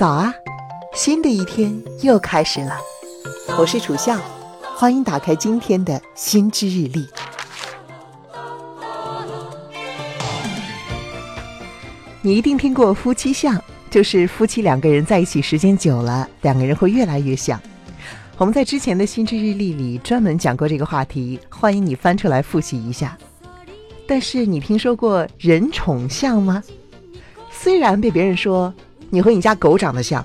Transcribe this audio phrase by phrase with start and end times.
[0.00, 0.34] 早啊，
[0.94, 2.74] 新的一天又开始了。
[3.58, 4.18] 我是楚笑，
[4.74, 7.06] 欢迎打开今天的心之日历。
[12.22, 17.60] 你一定听过夫妻相，就是夫妻两个人在一起时间久了，两个人会越来越像。
[18.38, 23.18] 我们在之前的心之日历里专门讲过这个话题，欢迎你翻出来复习一下。
[24.06, 26.64] 但是你听说过人宠相吗？
[27.50, 28.72] 虽然被别人说。
[29.10, 30.24] 你和你家狗长得像，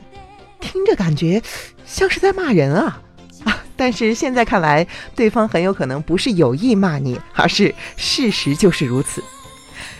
[0.59, 1.41] 听着感觉
[1.85, 3.01] 像是在骂人啊
[3.43, 3.63] 啊！
[3.75, 9.23] 但是现在看来，对方很有可能不是有意骂你，而是事实就是如此。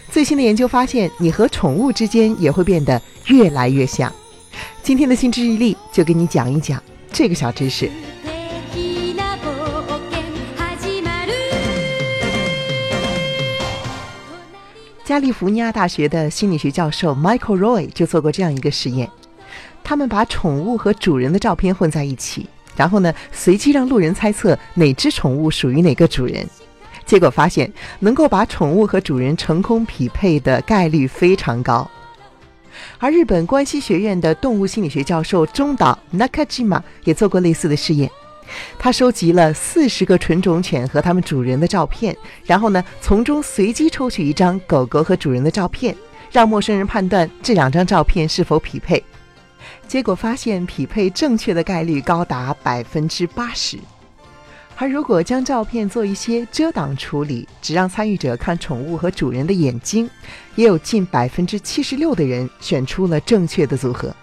[0.09, 4.14] 最新的研究发现，你和宠物之间也会变得越来越像。
[4.82, 6.81] 今天的新知日历就给你讲一讲
[7.12, 7.90] 这个小知识。
[15.05, 19.08] 加利福尼亚大学的心理学教授 Michael Roy 就做过这样一个实验，
[19.84, 26.44] 他们把宠物和主人的照片混在一起，然后呢，随机让路人猜测哪只宠物属于哪个主人。
[27.06, 31.88] 结果发现，能够把宠物和主人成功匹配的概率非常高。
[32.98, 38.09] 而日本关西学院的动物心理学教授中岛 Nakajima 也做过类似的试验。
[38.78, 42.16] 他收集了四十个纯种犬和它们主人的照片，
[42.46, 45.96] 然后呢，从中随机抽取一张狗狗和主人的照片，
[46.32, 49.04] 让陌生人判断这两张照片是否匹配。
[49.88, 53.78] 结果发现，匹配正确的概率高达百分之八十。
[54.78, 60.10] 而如果将照片做一些遮挡处理，只让参与者看宠物和主人的眼睛，
[60.56, 64.14] 也有近百分之七十六的人选出了正确的组合。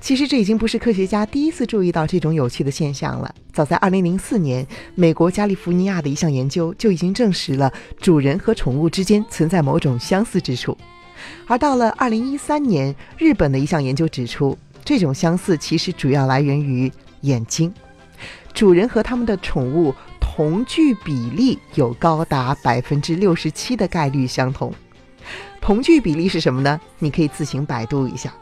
[0.00, 3.34] 其实这已经不是科学家第一次注意到这种有趣的现象了。
[3.52, 10.76] 早在2004年，美国加利福尼亚的一项研究就已经证实了主人和宠物之间存在某种相似之处。
[11.46, 16.90] 而到了2013年，日本的一项研究指出，这种相似其实主要来源于
[17.22, 17.72] 眼睛。
[18.54, 24.72] 主人和他们的宠物同距比例有高达百分之六十七的概率相同。
[25.60, 26.80] 同距比例是什么呢？
[26.98, 28.32] 你可以自行百度一下。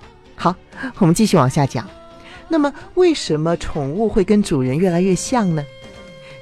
[0.46, 0.54] 好，
[0.98, 1.84] 我们继续往下讲。
[2.46, 5.64] 那么，为什么宠物会跟主人越来越像呢？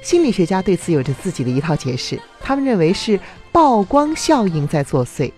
[0.03, 2.21] 心理学家对此有着自己的一套解释。
[2.39, 3.19] 他们认为是
[3.51, 5.31] 曝光效应在作祟。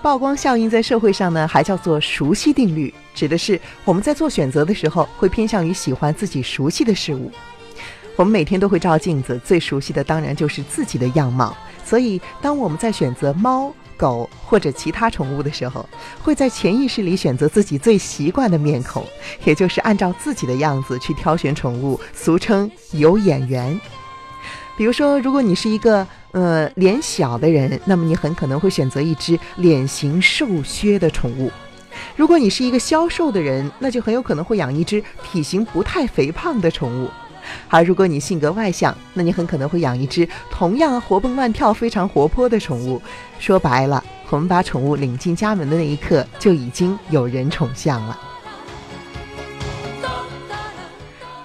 [0.00, 7.32] 曝光效应在社会上呢，还叫做熟悉定律，指的是我们在做选择的时候会偏向于喜欢自己熟悉的事物。
[8.14, 11.56] 我们每天都会照镜子，最熟悉的当然就是自己的样貌。
[11.84, 15.88] 所以，当我们在选择猫，狗或者其他宠物的时候，
[16.24, 19.06] 会在潜意识里选择自己最习惯的面孔，
[19.44, 23.80] 也就是按照自己的样子去挑选宠物，俗称有眼缘。
[24.76, 31.48] 比如说，如果你是一个呃脸小的人，那么你很可能会选择一只脸型瘦削的宠物；
[32.16, 37.08] 如果你是一个消瘦的人，那就很有可能会养一只体型不太肥胖的宠物。
[37.68, 43.00] 而如果你性格外向，那你很可能会养一只同样活蹦乱跳、非常活泼的宠物。
[43.38, 48.18] 说白了，我们把宠物领进家门的那一刻，就已经有人宠相了。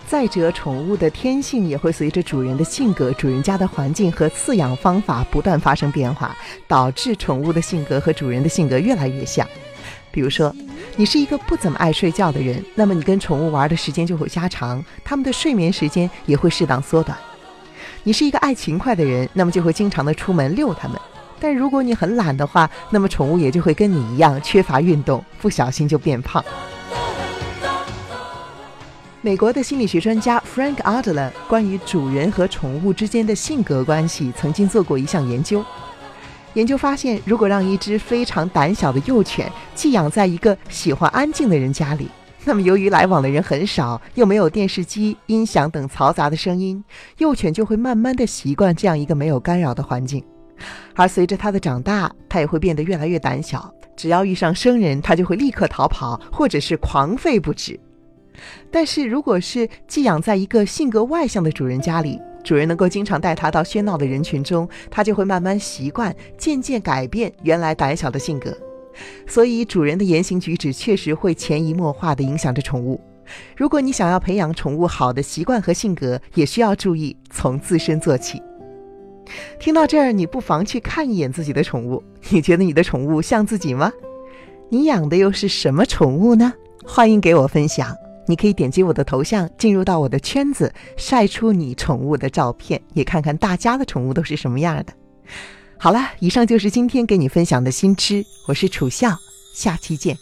[0.08, 6.34] 再者，宠物的天性也会随着主人的性格、主人家的环境和饲养方法不断发生变化，
[6.66, 9.46] 导致宠物的性格和主人的性格越来越像。
[10.12, 10.54] 比如说，
[10.96, 17.18] 你是一个不怎么爱睡觉的人，那么你跟宠物玩的时间就会加长，它们的睡眠时间也会适当缩短。
[18.04, 21.00] 你是一个爱勤快的人，那么就会经常的出门遛它们。
[21.40, 26.44] 但如果你很懒的话，那么宠物也就会跟你一样缺乏运动，不小心就变胖。
[29.22, 35.64] 美国的心理学专家 Frank Adler 关于主人和宠物之间的性格关系曾经做过一项研究。
[36.58, 42.10] 研究发现，如果让一只非常胆小的幼犬寄养在一个喜欢安静的人家里，
[42.46, 46.84] 那么由于来往的人很少，又没有电视机、音响等嘈杂的声音，
[47.20, 50.26] 幼犬就会慢慢的习惯这样一个没有干扰的环境。
[50.96, 57.80] 而随着它的长大，它也会变得越来越胆小，只要遇上生人，它就会立刻逃跑，或者是狂吠不止。
[58.72, 68.58] 但是如果是寄养在一个性格外向的主人家里，主人能够经常带它到喧闹的人群中，它就会慢慢习惯，渐渐改变原来胆小的性格。
[69.28, 73.02] 所以，主人的言行举止确实会潜移默化地影响着宠物。
[73.58, 78.42] 如果你想要培养宠物好的习惯和性格，也需要注意从自身做起。
[79.60, 83.92] 听到这儿，你不妨去看一眼自己的宠物，你觉得你的宠物像自己吗？
[84.70, 86.54] 你养的又是什么宠物呢？
[86.86, 87.94] 欢迎给我分享。
[88.28, 94.94] 你可以点击我的头像，进入到我的圈子，晒出你宠物的照片，也看看大家的宠物都是什么样的。
[95.78, 99.18] 好了，以上就是今天给你分享的新知，我是楚笑，
[99.56, 100.18] 下期见。